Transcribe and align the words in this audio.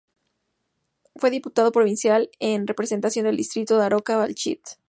Fue 1.15 1.29
Diputado 1.29 1.71
Provincial 1.71 2.31
en 2.39 2.65
representación 2.65 3.25
del 3.27 3.37
distrito 3.37 3.77
Daroca-Belchite. 3.77 4.79